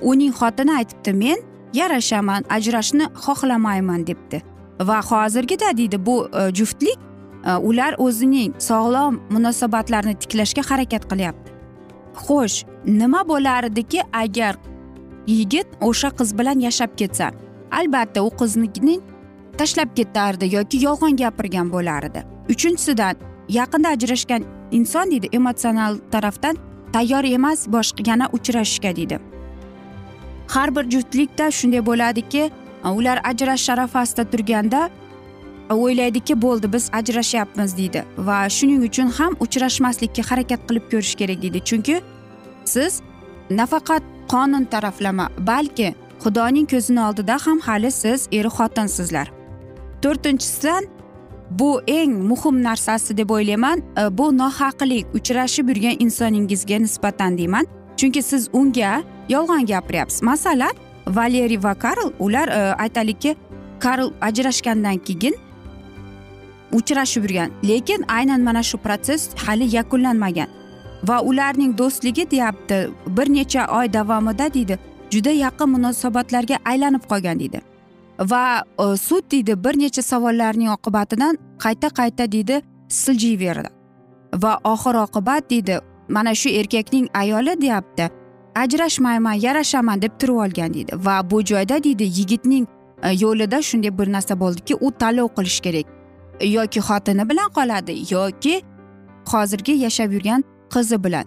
uning 0.00 0.32
xotini 0.40 0.76
aytibdi 0.78 1.12
men 1.12 1.38
yarashaman 1.74 2.44
ajrashishni 2.56 3.06
xohlamayman 3.24 4.06
debdi. 4.06 4.42
Va 4.80 5.00
hozirgida 5.10 5.76
deydi 5.76 6.06
bu 6.06 6.28
e, 6.28 6.54
juftlik 6.54 6.98
e, 7.44 7.52
ular 7.68 7.94
o'zining 7.98 8.52
sog'lom 8.58 9.20
munosabatlarni 9.30 10.14
tiklashga 10.14 10.62
harakat 10.70 11.08
qilyapti. 11.10 11.52
Xo'sh 12.24 12.64
nima 12.86 13.22
bo'lardiki 13.28 14.00
agar 14.12 14.56
yigit 15.26 15.66
o'sha 15.80 16.10
qiz 16.18 16.38
bilan 16.38 16.60
yashab 16.60 16.96
ketsa 16.96 17.30
albatta 17.70 18.22
u 18.22 18.30
qizni 18.40 19.00
tashlab 19.58 19.90
ketardi 19.96 20.54
yoki 20.56 20.84
yolg'on 20.86 21.16
gapirgan 21.16 21.70
bo'lardi. 21.72 22.24
Uchinchisidan 22.48 23.16
yaqinda 23.48 23.88
ajrashgan 23.88 24.42
inson 24.78 25.10
deydi 25.10 25.28
emotsional 25.32 25.98
tarafdan 26.10 26.56
tayyor 26.92 27.24
emas 27.24 27.68
boshqa 27.74 28.10
yana 28.10 28.26
uchrashishga 28.32 28.96
deydi. 28.96 29.18
Har 30.48 30.76
bir 30.76 30.90
juftlikda 30.90 31.50
shunday 31.50 31.86
bo'ladiki 31.86 32.50
ular 32.84 33.18
ajrashish 33.30 33.70
arafasida 33.70 34.24
turganda 34.30 34.90
o'ylaydiki 35.70 36.42
bo'ldi 36.42 36.72
biz 36.72 36.90
ajrashyapmiz 36.92 37.76
deydi. 37.76 38.04
Va 38.18 38.48
shuning 38.48 38.84
uchun 38.88 39.08
ham 39.18 39.32
uchrashmaslikka 39.44 40.22
harakat 40.30 40.60
qilib 40.68 40.84
ko'rish 40.92 41.14
kerak 41.20 41.42
deydi. 41.42 41.60
Chunki 41.68 41.96
siz 42.64 43.02
nafaqat 43.50 44.02
qonun 44.32 44.64
taraflama 44.64 45.26
balki 45.38 45.94
xudoning 46.24 46.66
ko'zini 46.72 47.00
oldida 47.08 47.36
ham 47.46 47.58
hali 47.66 47.90
siz 47.90 48.28
er 48.32 48.46
xotinsizlar. 48.56 49.26
To'rtinchisidan 50.02 50.84
bu 51.58 51.82
eng 51.86 52.12
muhim 52.12 52.62
narsasi 52.62 53.16
deb 53.16 53.30
o'ylayman. 53.30 53.82
E, 53.98 54.18
bu 54.18 54.38
nohaqlik 54.38 55.06
uchrashib 55.14 55.68
yurgan 55.68 55.96
insoningizga 55.98 56.78
nisbatan 56.78 57.38
deyman. 57.38 57.66
Chunki 57.96 58.22
siz 58.22 58.48
unga 58.52 59.02
yolg'on 59.28 59.66
gapiryapsiz. 59.66 60.22
Masalan 60.22 60.72
valeriy 61.06 61.62
va 61.62 61.74
karl 61.74 62.12
ular 62.18 62.48
e, 62.48 62.74
aytaylikki 62.74 63.36
karl 63.80 64.10
ajrashgandan 64.20 64.98
keyin 64.98 65.34
uchrashib 66.72 67.22
yurgan. 67.22 67.50
Lekin 67.64 68.04
aynan 68.08 68.40
mana 68.40 68.62
shu 68.62 68.78
protsess 68.78 69.30
hali 69.46 69.76
yakunlanmagan. 69.76 70.48
Va 71.08 71.20
ularning 71.20 71.78
do'stligi 71.78 72.30
deyapti 72.30 72.90
bir 73.06 73.32
necha 73.34 73.66
oy 73.78 73.92
davomida 73.92 74.54
deydi 74.54 74.78
juda 75.10 75.30
yaqin 75.30 75.68
munosabatlarga 75.68 76.56
aylanib 76.64 77.04
qolgan 77.10 77.40
deydi. 77.40 77.71
Va 78.18 78.62
e, 78.78 78.96
sud 78.96 79.30
deydi 79.30 79.64
bir 79.64 79.78
necha 79.78 80.02
savollarning 80.02 80.70
oqibatidan 80.70 81.38
qayta 81.58 81.88
qayta 81.88 82.32
deydi 82.32 82.62
siljiyverdi 82.88 83.68
va 84.42 84.58
oxir 84.64 84.94
oqibat 84.94 85.50
deydi 85.50 85.80
mana 86.08 86.34
shu 86.34 86.48
erkakning 86.48 87.08
ayoli 87.14 87.60
deyapti. 87.60 88.10
Ajrashmayman 88.54 89.32
yarashaman 89.32 90.02
deb 90.02 90.12
turib 90.18 90.34
olgan 90.34 90.74
deydi. 90.74 90.92
Va 91.04 91.30
bu 91.30 91.44
joyda 91.44 91.84
deydi 91.84 92.04
yigitning 92.04 92.66
e, 93.02 93.10
yo'lida 93.10 93.62
shunday 93.62 93.98
bir 93.98 94.12
narsa 94.12 94.40
bo'ldiki 94.40 94.74
u 94.80 94.90
tanlov 94.90 95.28
qilish 95.36 95.60
kerak. 95.60 95.86
Yoki 96.40 96.80
xotini 96.80 97.28
bilan 97.30 97.48
qoladi 97.56 98.14
yoki 98.14 98.62
hozirgi 99.32 99.72
yashab 99.72 100.12
yurgan 100.12 100.44
qizi 100.74 101.04
bilan. 101.04 101.24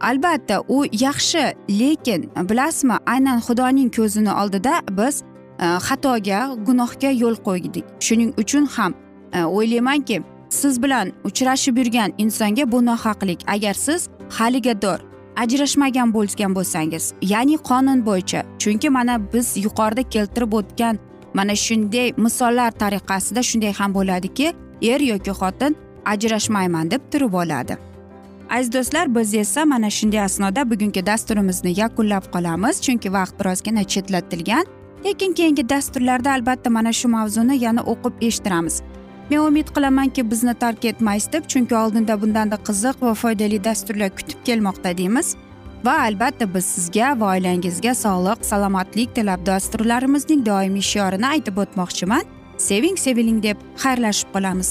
Albatta 0.00 0.62
u 0.68 0.84
yaxshi 0.84 1.42
lekin 1.80 2.30
bilasizmi 2.50 2.96
aynan 3.06 3.38
xudoning 3.46 3.90
ko'zini 3.96 4.32
oldida 4.32 4.80
biz 4.90 5.22
Э, 5.58 5.78
xatoga 5.86 6.40
gunohga 6.66 7.10
yo'l 7.22 7.36
qo'ydik. 7.46 7.84
Shuning 8.00 8.30
uchun 8.42 8.66
ham 8.66 8.94
э, 9.32 9.44
o'ylaymanki 9.44 10.22
siz 10.50 10.82
bilan 10.82 11.12
uchrashib 11.24 11.78
yurgan 11.78 12.12
insonga 12.18 12.72
bu 12.72 12.86
nohaqlik 12.86 13.40
agar 13.46 13.74
siz 13.74 14.08
haligador 14.30 14.98
ajrashmagan 15.36 16.14
bo'lgan 16.14 16.54
bo'lsangiz 16.54 17.04
ya'ni 17.22 17.56
qonun 17.68 18.06
bo'yicha 18.06 18.40
chunki 18.58 18.88
mana 18.90 19.14
biz 19.32 19.56
yuqorida 19.56 20.02
keltirib 20.14 20.52
o'tgan 20.52 20.98
mana 21.34 21.54
shunday 21.66 22.12
misollar 22.16 22.70
tariqasida 22.82 23.42
shunday 23.50 23.72
ham 23.78 23.94
bo'ladiki 23.94 24.46
er 24.82 25.00
yoki 25.00 25.32
xotin 25.40 25.76
ajrashmayman 26.12 26.90
deb 26.90 27.02
turib 27.12 27.32
oladi. 27.42 27.74
Aziz 28.50 28.72
do'stlar 28.72 29.14
biz 29.14 29.34
esa 29.34 29.64
mana 29.64 29.90
shunday 29.90 30.20
asnoda 30.20 30.70
bugungi 30.70 31.06
dasturimizni 31.06 31.80
yakunlab 31.80 32.24
qolamiz 32.34 32.80
chunki 32.84 33.12
vaqt 33.12 33.34
birozgina 33.40 33.84
chetlatilgan. 33.84 34.66
Lekin 35.04 35.32
keyingi 35.32 35.68
dasturlarda 35.68 36.32
albatta 36.32 36.70
mana 36.70 36.92
shu 36.92 37.08
mavzuni 37.08 37.56
yana 37.64 37.82
o'qib 37.92 38.14
eshittiramiz. 38.20 38.82
Men 39.30 39.38
umid 39.38 39.68
qilamanki 39.76 40.30
bizni 40.30 40.54
tark 40.54 40.84
etmaysiz 40.84 41.32
deb 41.32 41.44
chunki 41.48 41.76
oldinda 41.76 42.20
bundanda 42.22 42.56
qiziq 42.68 43.02
va 43.06 43.14
foydali 43.14 43.64
dasturlar 43.64 44.10
kutib 44.16 44.40
kelmoqda 44.44 44.96
deymiz. 44.98 45.36
Va 45.84 45.94
albatta 46.08 46.54
biz 46.54 46.64
sizga 46.64 47.20
va 47.20 47.26
oilangizga 47.34 47.94
sog'lik 48.04 48.44
salomatlik 48.50 49.14
tilab 49.16 49.46
dasturlarimizning 49.46 50.46
doimiy 50.46 50.86
shiorini 50.92 51.26
aytib 51.34 51.56
o'tmoqchiman. 51.64 52.24
Seving 52.68 52.96
seviling 53.04 53.42
deb 53.42 53.56
xayrlashib 53.82 54.28
qolamiz. 54.34 54.70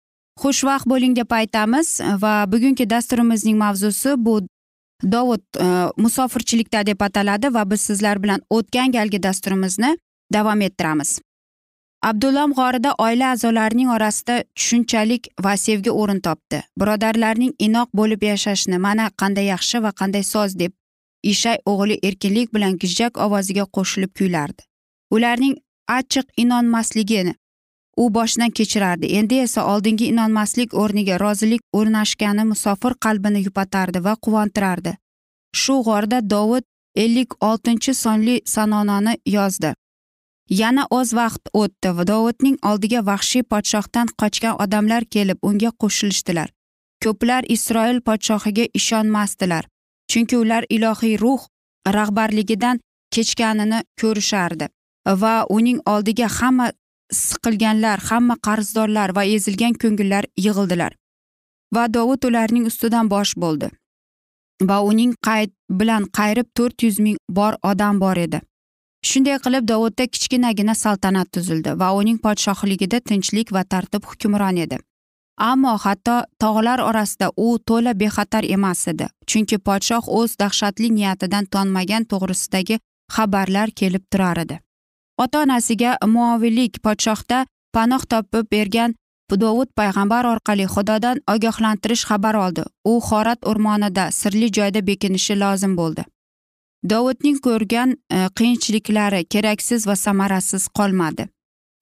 xushvaqt 0.39 0.87
bo'ling 0.87 1.15
deb 1.15 1.31
aytamiz 1.31 1.99
va 2.23 2.45
bugungi 2.51 2.89
dasturimizning 2.89 3.57
mavzusi 3.57 4.15
bu 4.17 4.41
dovud 5.03 5.43
e, 5.59 5.65
musofirchilikda 5.97 6.85
deb 6.85 7.01
ataladi 7.01 7.53
va 7.53 7.65
biz 7.71 7.81
sizlar 7.81 8.23
bilan 8.23 8.41
o'tgan 8.49 8.91
galgi 8.91 9.23
dasturimizni 9.23 9.97
davom 10.33 10.61
ettiramiz. 10.61 11.19
Abdullam 12.01 12.53
g'orida 12.57 12.93
oila 12.97 13.31
a'zolarining 13.31 13.89
orasida 13.95 14.43
tushunchalik 14.55 15.27
va 15.43 15.57
sevgi 15.57 15.91
o'rin 15.91 16.19
topdi. 16.19 16.61
Birodarlarning 16.79 17.53
inoq 17.59 17.89
bo'lib 17.93 18.23
yashashni 18.23 18.77
mana 18.77 19.09
qanday 19.21 19.45
yaxshi 19.53 19.83
va 19.83 19.91
qanday 20.01 20.23
soz 20.23 20.57
deb 20.59 20.71
ishay 21.23 21.57
o'g'li 21.65 21.99
erkinlik 22.07 22.53
bilan 22.55 22.77
gijjak 22.77 23.17
ovoziga 23.25 23.65
qo'shilib 23.77 24.11
kuylardi. 24.17 24.61
Ularning 25.11 25.55
achchiq 25.97 26.25
inonmasligini 26.37 27.35
u 28.01 28.09
boshdan 28.17 28.51
kechirardi. 28.57 29.07
Endi 29.19 29.39
esa 29.45 29.65
oldingi 29.73 30.05
inonmaslik 30.13 30.73
o'rniga 30.83 31.19
rozilik 31.23 31.61
o'rnashgani 31.79 32.45
musofir 32.51 32.93
qalbini 33.05 33.43
yupatardi 33.47 34.03
va 34.07 34.13
quvontirardi. 34.25 34.93
Shu 35.61 35.75
g'orda 35.87 36.19
dovud 36.33 36.65
ellik 37.03 37.31
oltinchi 37.49 37.93
sonli 38.03 38.35
sanonani 38.53 39.17
yozdi. 39.37 39.73
Yana 40.61 40.83
oz 40.99 41.13
vaqt 41.19 41.43
o'tdi 41.61 41.89
va 41.97 42.07
dovudning 42.11 42.57
oldiga 42.69 43.05
vahshiy 43.09 43.43
podshohdan 43.51 44.07
qochgan 44.21 44.55
odamlar 44.63 45.03
kelib 45.15 45.37
unga 45.49 45.71
qo'shilishdilar. 45.81 46.49
Ko'plar 47.03 47.43
isroil 47.55 48.01
podshohiga 48.07 48.65
ishonmasdilar 48.79 49.71
chunki 50.11 50.37
ular 50.37 50.63
ilohiy 50.69 51.15
ruh 51.23 51.41
rahbarligidan 51.97 52.79
kechganini 53.15 53.79
ko'rishardi 54.01 54.67
va 55.21 55.35
uning 55.57 55.79
oldiga 55.93 56.27
hamma 56.37 56.67
siqilganlar 57.11 57.99
hamma 58.09 58.35
qarzdorlar 58.47 59.15
va 59.15 59.23
ezilgan 59.35 59.73
ko'ngillar 59.83 60.27
yig'ildilar. 60.45 60.91
Va 61.75 61.87
dovud 61.95 62.23
ularning 62.29 62.65
ustidan 62.71 63.09
bosh 63.13 63.33
bo'ldi. 63.43 63.69
Va 64.69 64.77
uning 64.91 65.13
qayd 65.27 65.51
bilan 65.79 66.07
qayrib 66.17 66.47
to'rt 66.57 66.83
yuz 66.85 66.99
ming 66.99 67.17
bor 67.37 67.57
odam 67.71 67.99
bor 68.03 68.17
edi. 68.27 68.41
Shunday 69.09 69.37
qilib 69.45 69.67
dovudda 69.71 70.05
kichkinagina 70.13 70.75
saltanat 70.83 71.31
tuzildi 71.35 71.71
va 71.81 71.89
uning 71.99 72.17
podshohligida 72.25 72.99
tinchlik 73.09 73.53
va 73.55 73.63
tartib 73.63 74.05
hukmron 74.09 74.57
edi. 74.65 74.77
Ammo 75.51 75.73
hatto 75.83 76.15
tog'lar 76.43 76.79
orasida 76.89 77.31
u 77.37 77.47
to'la 77.67 77.93
bexatar 78.01 78.45
emas 78.57 78.87
edi 78.91 79.07
chunki 79.29 79.57
podshoh 79.67 80.09
o'z 80.19 80.35
dahshatli 80.41 80.89
niyatidan 80.97 81.45
tonmagan 81.53 82.03
to'g'risidagi 82.11 82.77
xabarlar 83.15 83.69
kelib 83.79 84.03
turar 84.11 84.37
edi. 84.43 84.59
Ota 85.17 85.41
onasiga 85.41 85.97
muovillik 86.07 86.81
podshohda 86.83 87.45
panoh 87.73 88.03
topib 88.11 88.45
bergan 88.51 88.95
dovud 89.39 89.69
payg'ambar 89.79 90.25
orqali 90.25 90.65
xudodan 90.67 91.17
ogohlantirish 91.33 92.05
xabar 92.09 92.35
oldi. 92.35 92.63
U 92.91 92.99
xorat 93.07 93.39
o'rmonida 93.49 94.11
sirli 94.11 94.47
joyda 94.57 94.81
bekinishi 94.87 95.35
lozim 95.39 95.75
bo'ldi. 95.79 96.03
Dovudning 96.89 97.37
ko'rgan 97.45 97.89
e, 97.93 98.27
qiyinchiliklari 98.37 99.25
keraksiz 99.33 99.87
va 99.87 99.95
samarasiz 99.95 100.67
qolmadi. 100.77 101.27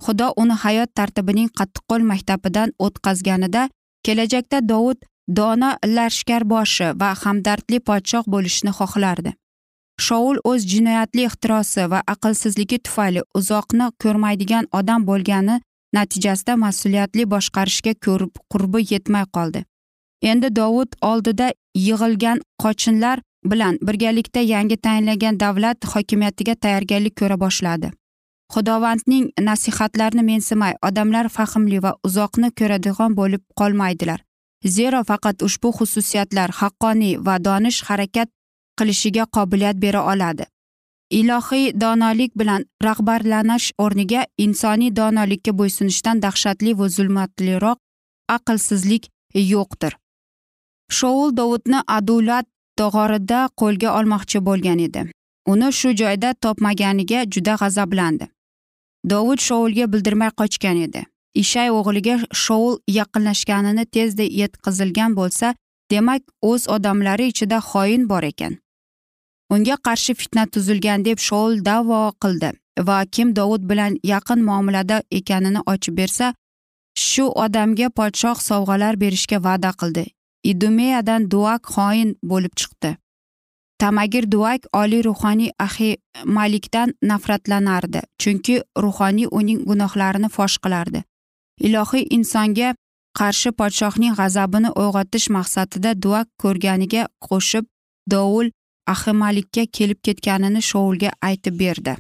Xudo 0.05 0.27
uni 0.41 0.55
hayot 0.63 0.89
tartibining 0.95 1.49
qattiqqo'l 1.59 2.03
maktabidan 2.11 2.69
o'tkazganida 2.85 3.69
kelajakda 4.05 4.59
dovud 4.71 4.99
dono 5.39 5.71
lashkarboshi 5.97 6.87
va 7.01 7.13
hamdardli 7.23 7.79
podshoh 7.89 8.25
bo'lishni 8.33 8.71
xohlardi. 8.79 9.33
Shoul 10.07 10.37
o'z 10.51 10.67
jinoyatli 10.73 11.25
ixtirosi 11.29 11.87
va 11.91 11.99
aqlsizligi 12.13 12.79
tufayli 12.85 13.21
uzoqni 13.39 13.87
ko'rmaydigan 14.03 14.65
odam 14.79 15.05
bo'lgani 15.09 15.55
natijasida 15.97 16.53
mas'uliyatli 16.65 17.25
boshqarishga 17.33 17.93
ko'rib 18.05 18.33
qurbi 18.51 18.85
yetmay 18.93 19.25
qoldi. 19.37 19.63
Endi 20.31 20.55
dovud 20.59 20.91
oldida 21.11 21.47
yig'ilgan 21.87 22.41
qochinlar 22.63 23.21
bilan 23.51 23.77
birgalikda 23.87 24.41
yangi 24.53 24.77
tayinlangan 24.85 25.39
davlat 25.39 25.85
hokimiyatiga 25.93 26.55
tayyorgarlik 26.55 27.15
ko'ra 27.21 27.39
boshladi. 27.45 27.91
Xudovandning 28.53 29.25
nasihatlarini 29.47 30.23
mensimay 30.31 30.73
odamlar 30.87 31.29
fahmli 31.29 31.83
va 31.83 31.91
uzoqni 32.07 32.49
ko'radigan 32.59 33.15
bo'lib 33.19 33.43
qolmaydilar. 33.59 34.19
Zero 34.65 35.03
faqat 35.09 35.43
ushbu 35.47 35.69
xususiyatlar 35.77 36.49
haqqoniy 36.59 37.19
va 37.25 37.35
donish 37.47 37.83
harakat 37.89 38.29
qilishiga 38.79 39.25
qobiliyat 39.35 39.77
bera 39.85 40.01
oladi. 40.13 40.45
Ilohiy 41.19 41.71
donolik 41.81 42.31
bilan 42.39 42.65
rag'barlanish 42.83 43.67
o'rniga 43.83 44.25
insoniy 44.45 44.95
donolikka 44.95 45.51
bo'ysunishdan 45.59 46.21
dahshatli 46.25 46.77
va 46.79 46.89
zulmatliroq 46.95 47.79
aqlsizlik 48.35 49.09
yo'qdir. 49.53 49.93
Shoul 50.97 51.37
dovudni 51.37 51.79
adulat 51.97 52.45
dog'orida 52.79 53.39
qo'lga 53.61 53.89
olmoqchi 53.99 54.39
bo'lgan 54.47 54.79
edi. 54.87 55.01
Uni 55.51 55.69
shu 55.79 55.89
joyda 56.01 56.33
topmaganiga 56.43 57.19
juda 57.33 57.55
g'azablandi. 57.61 58.29
Dovud 59.11 59.39
shoulga 59.47 59.85
bildirmay 59.93 60.31
qochgan 60.39 60.77
edi. 60.85 61.01
Ishay 61.41 61.69
o'g'liga 61.79 62.15
shoul 62.43 62.73
yaqinlashganini 62.99 63.85
tezda 63.95 64.25
yetkazilgan 64.41 65.11
bo'lsa 65.19 65.53
demak 65.91 66.21
o'z 66.51 66.61
odamlari 66.75 67.25
ichida 67.31 67.59
xoin 67.69 68.09
bor 68.09 68.23
ekan. 68.31 68.57
Unga 69.53 69.75
qarshi 69.85 70.13
fitna 70.19 70.43
tuzilgan 70.53 71.05
deb 71.07 71.19
shoul 71.27 71.61
da'vo 71.69 72.01
qildi 72.23 72.49
va 72.87 72.97
kim 73.05 73.33
dovud 73.39 73.63
bilan 73.71 73.97
yaqin 74.03 74.39
muomalada 74.49 74.97
ekanini 75.19 75.61
ochib 75.73 75.95
bersa 76.01 76.33
shu 77.07 77.25
odamga 77.45 77.87
podshoh 77.97 78.37
sovg'alar 78.49 78.93
berishga 79.03 79.37
va'da 79.47 79.71
qildi. 79.81 80.05
Idumeyadan 80.51 81.21
duak 81.31 81.61
xoin 81.73 82.09
bo'lib 82.31 82.53
chiqdi. 82.59 82.91
Tamagir 83.79 84.25
duak 84.33 84.61
oliy 84.81 85.01
ruhoniy 85.07 85.51
ahi 85.65 85.89
malikdan 86.37 86.93
nafratlanardi 87.09 88.01
chunki 88.21 88.55
ruhoniy 88.83 89.27
uning 89.39 89.59
gunohlarini 89.69 90.29
fosh 90.35 90.57
qilardi. 90.63 91.03
Ilohiy 91.67 92.07
insonga 92.17 92.69
qarshi 93.19 93.49
podshohning 93.59 94.13
g'azabini 94.19 94.69
uyg'otish 94.81 95.27
maqsadida 95.37 95.91
duak 96.03 96.27
ko'rganiga 96.43 97.03
qo'shib 97.27 97.65
dovul 98.13 98.47
ahimalikka 98.93 99.63
kelib 99.77 99.99
ketganini 100.05 100.61
shoulga 100.71 101.11
aytib 101.29 101.59
berdi. 101.61 101.95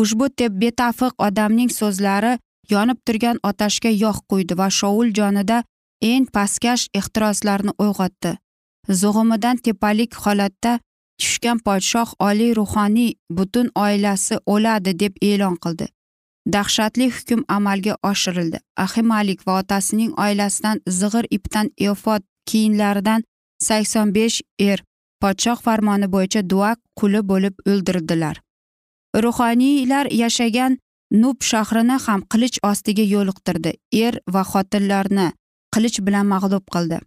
Ushbu 0.00 0.26
betafiq 0.62 1.12
odamning 1.26 1.70
so'zlari 1.78 2.38
yonib 2.72 2.98
turgan 3.06 3.38
otashga 3.50 3.90
yog' 4.04 4.22
quydi 4.30 4.54
va 4.60 4.68
shoul 4.70 5.08
jonida 5.18 5.58
eng 6.10 6.26
pastkash 6.34 6.84
ehtiroslarni 6.98 7.72
uyg'otdi. 7.84 8.32
Zug'umidan 9.00 9.56
tepalik 9.64 10.14
holatda 10.24 10.72
tushgan 11.20 11.58
podshoh 11.66 12.10
oliy 12.28 12.52
ruhoniy 12.58 13.12
butun 13.36 13.68
oilasi 13.84 14.36
o'ladi 14.54 14.92
deb 15.02 15.14
e'lon 15.30 15.56
qildi. 15.64 15.86
Dahshatli 16.54 17.06
hukm 17.16 17.40
amalga 17.56 17.94
oshirildi. 18.10 18.58
Ahimalik 18.84 19.40
va 19.46 19.58
otasining 19.60 20.12
oilasidan 20.24 20.80
zig'ir 20.98 21.26
ipdan 21.36 21.66
efod 21.88 22.22
kiyimlaridan 22.48 23.20
sakson 23.66 24.14
besh 24.16 24.40
er 24.58 24.78
podshoh 25.22 25.58
farmoni 25.66 26.06
bo'yicha 26.14 26.42
duak 26.52 26.78
quli 27.00 27.20
bo'lib 27.30 27.54
o'ldirdilar. 27.70 28.36
Ruhoniylar 29.24 30.06
yashagan 30.22 30.78
nub 31.22 31.38
shahrini 31.50 31.96
ham 32.06 32.20
qilich 32.32 32.58
ostiga 32.70 33.04
yo'liqtirdi. 33.14 33.72
Er 34.04 34.14
va 34.34 34.42
xotinlarni 34.52 35.26
qilich 35.74 35.98
bilan 36.06 36.26
mag'lub 36.34 36.64
qildi. 36.74 36.98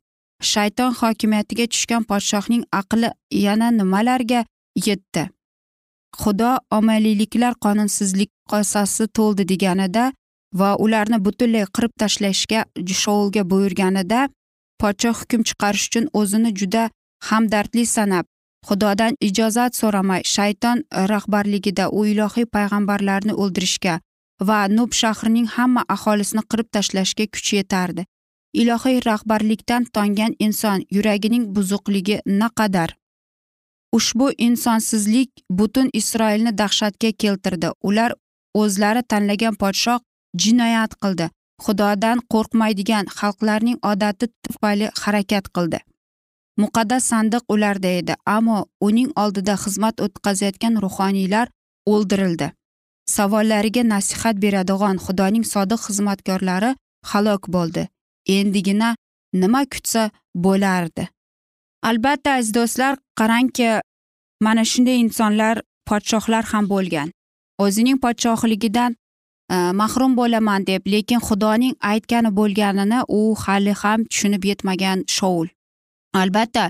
Shayton 0.52 0.92
hokimiyatiga 1.00 1.66
tushgan 1.74 2.04
podshohning 2.10 2.64
aqli 2.80 3.10
yana 3.46 3.68
nimalarga 3.80 4.42
yetdi? 4.88 5.24
Xudo 6.22 6.52
omaliyliklar 6.78 7.54
qonunsizlik 7.66 8.32
qosasi 8.52 9.08
to'ldi 9.18 9.44
deganida 9.52 10.12
va 10.60 10.70
ularni 10.86 11.18
butunlay 11.26 11.66
qirib 11.76 11.94
tashlashga 12.02 12.60
shoulga 13.04 13.44
buyurganida 13.52 14.20
podshoh 14.82 15.16
hukm 15.22 15.42
chiqarish 15.50 15.86
uchun 15.90 16.06
o'zini 16.20 16.52
juda 16.60 16.84
hamdardli 17.30 17.86
sanab 17.96 18.26
xudodan 18.68 19.14
ijozat 19.28 19.76
so'ramay 19.80 20.22
shayton 20.36 20.78
rahbarligida 21.12 21.86
u 21.98 22.06
ilohiy 22.14 22.48
payg'ambarlarni 22.56 23.34
o'ldirishga 23.44 24.00
va 24.48 24.60
nub 24.78 24.92
shahrining 25.02 25.48
hamma 25.56 25.84
aholisini 25.96 26.44
qirib 26.52 26.68
tashlashga 26.76 27.26
kuchi 27.34 27.56
yetardi. 27.60 28.06
Ilohiy 28.62 28.98
rahbarlikdan 29.10 29.84
tongan 29.96 30.34
inson 30.46 30.80
yuragining 30.96 31.46
buzuqligi 31.56 32.18
naqadar? 32.42 32.90
Ushbu 33.98 34.28
insonsizlik 34.48 35.30
butun 35.60 35.90
isroilni 35.94 36.52
dahshatga 36.58 37.12
keltirdi. 37.24 37.70
Ular 37.90 38.12
o'zlari 38.62 39.04
tanlagan 39.12 39.56
podshoh 39.62 40.00
jinoyat 40.44 40.94
qildi. 41.04 41.30
Xudodan 41.66 42.22
qo'rqmaydigan 42.34 43.06
xalqlarning 43.18 43.78
odati 43.92 44.26
tufayli 44.44 44.88
harakat 45.02 45.50
qildi. 45.56 45.80
Muqaddas 46.62 47.04
sandiq 47.12 47.44
ularda 47.54 47.92
edi 48.00 48.14
ammo 48.26 48.66
uning 48.88 49.10
oldida 49.24 49.56
xizmat 49.64 50.02
o'tkazayotgan 50.06 50.82
ruhoniylar 50.84 51.48
o'ldirildi. 51.94 52.52
Savollariga 53.16 53.84
nasihat 53.94 54.36
beradigan 54.44 54.98
xudoning 55.06 55.46
sodiq 55.54 55.82
xizmatkorlari 55.88 56.72
halok 57.12 57.44
bo'ldi. 57.56 57.84
Endigina 58.38 58.96
nima 59.34 59.62
kutsa 59.74 60.04
bo'lardi? 60.46 61.08
Albatta 61.90 62.30
aziz 62.40 62.54
do'stlar 62.58 62.94
qarangki 63.20 63.70
mana 64.46 64.64
shunday 64.72 64.98
insonlar 65.06 65.56
podshohlar 65.90 66.44
ham 66.52 66.70
bo'lgan. 66.74 67.10
O'zining 67.64 67.98
podshohligidan 68.06 68.96
e, 69.54 69.56
mahrum 69.82 70.16
bo'laman 70.20 70.68
deb 70.70 70.88
lekin 70.94 71.20
xudoning 71.28 71.76
aytgani 71.92 72.32
bo'lganini 72.40 73.00
u 73.18 73.20
hali 73.44 73.74
ham 73.82 74.00
tushunib 74.10 74.44
yetmagan 74.50 75.04
shoul. 75.18 75.48
Albatta 76.22 76.70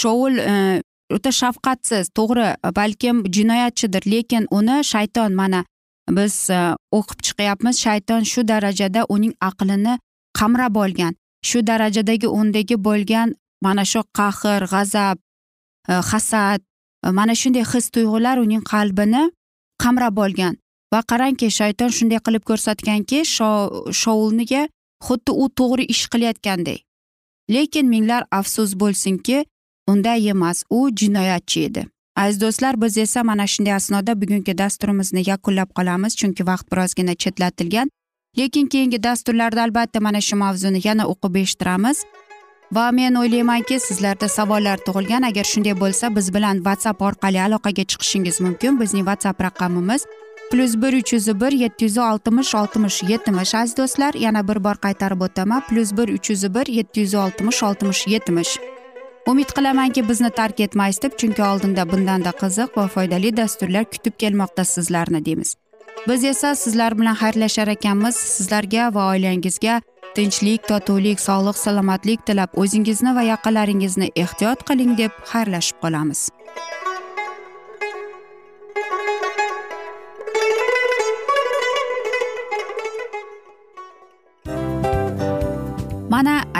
shoul 0.00 0.38
e, 0.38 0.82
o'ta 1.16 1.30
shafqatsiz 1.40 2.10
to'g'ri 2.18 2.48
balkim 2.78 3.24
jinoyatchidir 3.36 4.04
lekin 4.14 4.46
uni 4.58 4.76
shayton 4.92 5.32
mana 5.40 5.64
biz 6.18 6.34
e, 6.50 6.60
o'qib 6.98 7.18
chiqyapmiz 7.26 7.76
shayton 7.84 8.22
shu 8.32 8.48
darajada 8.48 9.06
uning 9.14 9.34
aqlini 9.48 9.94
qamrab 10.38 10.76
olgan 10.84 11.14
shu 11.48 11.66
darajadagi 11.70 12.28
undagi 12.40 12.76
bo'lgan 12.88 13.28
mana 13.66 13.84
shu 13.92 14.00
qahr 14.18 14.60
g'azab 14.72 15.16
e, 15.88 15.92
hasad 16.10 16.60
mana 17.18 17.34
shunday 17.34 17.64
his 17.72 17.90
tuyg'ular 17.90 18.36
uning 18.38 18.62
qalbini 18.72 19.30
qamrab 19.82 20.18
olgan. 20.24 20.56
Va 20.92 21.00
qarangki 21.10 21.48
shayton 21.58 21.90
shunday 21.96 22.20
qilib 22.26 22.44
ko'rsatganki 22.50 23.22
shoulniga 24.02 24.62
xuddi 25.06 25.32
u 25.42 25.48
to'g'ri 25.58 25.84
ish 25.94 26.04
qilayotgandek. 26.12 26.80
Lekin 27.54 27.86
minglar 27.88 28.24
afsus 28.30 28.74
bo'lsinki 28.80 29.44
unday 29.88 30.28
emas 30.28 30.64
u 30.70 30.88
jinoyatchi 31.00 31.64
edi. 31.68 31.86
Aziz 32.16 32.40
do'stlar 32.40 32.80
biz 32.82 32.98
esa 32.98 33.24
mana 33.24 33.46
shunday 33.46 33.74
asnoda 33.74 34.20
bugungi 34.20 34.58
dasturimizni 34.58 35.22
yakunlab 35.26 35.70
qolamiz 35.78 36.16
chunki 36.16 36.46
vaqt 36.46 36.66
birozgina 36.72 37.14
chetlatilgan. 37.14 37.90
Lekin 38.38 38.66
keyingi 38.66 39.02
dasturlarda 39.02 39.62
albatta 39.62 40.00
mana 40.00 40.20
shu 40.20 40.36
mavzuni 40.36 40.80
yana 40.84 41.04
o'qib 41.12 41.36
eshittiramiz. 41.42 42.04
Va 42.72 42.90
men 42.92 43.14
o'ylaymanki 43.14 43.80
sizlarda 43.80 44.28
savollar 44.28 44.78
tug'ilgan. 44.86 45.22
Agar 45.30 45.44
shunday 45.44 45.74
bo'lsa 45.80 46.16
biz 46.16 46.34
bilan 46.34 46.56
whatsapp 46.66 47.02
orqali 47.08 47.40
aloqaga 47.46 47.84
chiqishingiz 47.90 48.40
mumkin. 48.40 48.80
Bizning 48.80 49.04
whatsapp 49.08 49.40
raqamimiz 49.46 50.06
plyus 50.52 50.74
bir 50.76 50.92
uch 50.92 51.12
yuz 51.12 51.40
bir 51.40 51.52
yetti 51.52 51.84
yuz 51.84 51.98
oltmish 51.98 52.54
oltmish 52.54 53.02
yetmish 53.02 53.54
aziz 53.54 53.76
do'stlar 53.76 54.14
yana 54.24 54.48
bir 54.48 54.58
bor 54.64 54.76
qaytarib 54.84 55.20
o'taman 55.26 55.62
plyus 55.68 55.92
bir 55.98 56.08
uch 56.16 56.30
yuz 56.30 56.42
bir 56.54 56.66
yetti 56.78 57.00
yuz 57.00 57.14
oltmish 57.14 57.62
oltmish 57.68 58.02
yetmish 58.06 58.52
umid 59.26 59.50
qilamanki 59.56 60.08
bizni 60.08 60.30
tark 60.30 60.60
etmaysiz 60.60 61.02
deb 61.02 61.16
chunki 61.20 61.42
oldinda 61.42 61.92
bundanda 61.92 62.32
qiziq 62.42 62.76
va 62.76 62.86
foydali 62.96 63.36
dasturlar 63.36 63.84
kutib 63.94 64.18
kelmoqda 64.24 64.64
sizlarni 64.64 65.24
deymiz 65.24 65.54
biz 66.08 66.24
esa 66.24 66.54
sizlar 66.64 66.98
bilan 66.98 67.16
xayrlashar 67.22 67.68
ekanmiz 67.76 68.16
sizlarga 68.34 68.94
va 68.94 69.08
oilangizga 69.14 69.80
tinchlik 70.14 70.68
totuvlik 70.68 71.20
sog'lik 71.20 71.56
salomatlik 71.64 72.26
tilab 72.26 72.60
o'zingizni 72.64 73.16
va 73.16 73.22
yaqinlaringizni 73.32 74.12
ehtiyot 74.24 74.68
qiling 74.68 74.98
deb 74.98 75.12
xayrlashib 75.32 75.78
qolamiz. 75.84 76.28